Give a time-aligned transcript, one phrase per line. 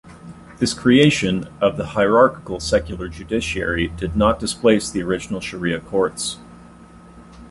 [0.57, 6.37] This creation of the hierarchical secular judiciary did not displace the original Shari'a courts.